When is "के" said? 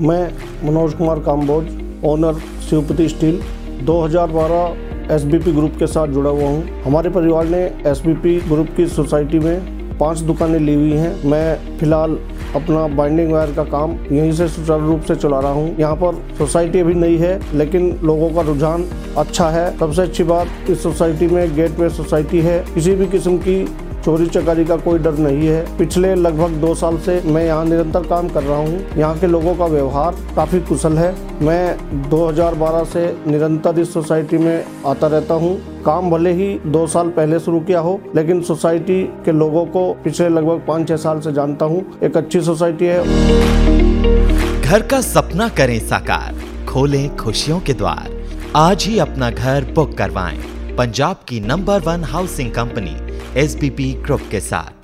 5.78-5.86, 29.18-29.26, 39.24-39.32, 47.60-47.74, 54.30-54.40